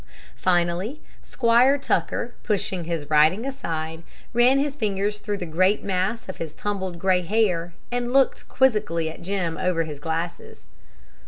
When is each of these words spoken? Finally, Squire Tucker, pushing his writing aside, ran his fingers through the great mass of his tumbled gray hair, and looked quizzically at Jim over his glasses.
Finally, 0.35 0.99
Squire 1.21 1.77
Tucker, 1.77 2.33
pushing 2.41 2.85
his 2.85 3.07
writing 3.11 3.45
aside, 3.45 4.01
ran 4.33 4.57
his 4.57 4.75
fingers 4.75 5.19
through 5.19 5.37
the 5.37 5.45
great 5.45 5.83
mass 5.83 6.27
of 6.27 6.37
his 6.37 6.55
tumbled 6.55 6.97
gray 6.97 7.21
hair, 7.21 7.75
and 7.91 8.11
looked 8.11 8.49
quizzically 8.49 9.11
at 9.11 9.21
Jim 9.21 9.59
over 9.59 9.83
his 9.83 9.99
glasses. 9.99 10.63